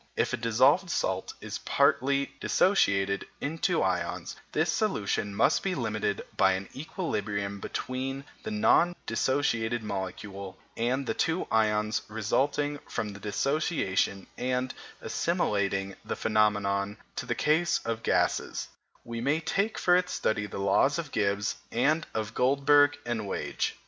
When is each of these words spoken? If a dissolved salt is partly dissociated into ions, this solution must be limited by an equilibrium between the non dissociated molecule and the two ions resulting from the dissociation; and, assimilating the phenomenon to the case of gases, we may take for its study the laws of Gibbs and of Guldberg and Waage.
If 0.15 0.33
a 0.33 0.37
dissolved 0.37 0.89
salt 0.89 1.35
is 1.41 1.59
partly 1.59 2.31
dissociated 2.39 3.27
into 3.39 3.83
ions, 3.83 4.35
this 4.51 4.71
solution 4.73 5.35
must 5.35 5.61
be 5.61 5.75
limited 5.75 6.23
by 6.35 6.53
an 6.53 6.69
equilibrium 6.75 7.59
between 7.59 8.23
the 8.41 8.49
non 8.49 8.95
dissociated 9.05 9.83
molecule 9.83 10.57
and 10.75 11.05
the 11.05 11.13
two 11.13 11.45
ions 11.51 12.01
resulting 12.07 12.79
from 12.87 13.09
the 13.09 13.19
dissociation; 13.19 14.25
and, 14.39 14.73
assimilating 15.01 15.95
the 16.03 16.15
phenomenon 16.15 16.97
to 17.17 17.27
the 17.27 17.35
case 17.35 17.79
of 17.85 18.01
gases, 18.01 18.69
we 19.03 19.21
may 19.21 19.39
take 19.39 19.77
for 19.77 19.95
its 19.95 20.11
study 20.13 20.47
the 20.47 20.57
laws 20.57 20.97
of 20.97 21.11
Gibbs 21.11 21.57
and 21.71 22.07
of 22.15 22.33
Guldberg 22.33 22.97
and 23.05 23.27
Waage. 23.27 23.75